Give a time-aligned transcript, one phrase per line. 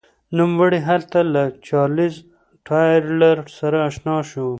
[0.37, 2.15] نوموړی هلته له چارلېز
[2.67, 4.47] ټایلر سره اشنا شو.